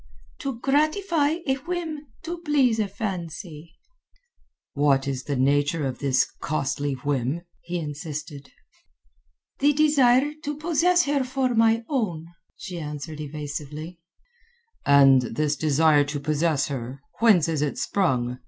[0.39, 3.75] "To gratify a whim, to please a fancy."
[4.73, 8.49] "What is the nature of this costly whim?" he insisted.
[9.59, 12.25] "The desire to possess her for my own,"
[12.57, 13.99] she answered evasively.
[14.87, 18.39] "And this desire to possess her, whence is it sprung?"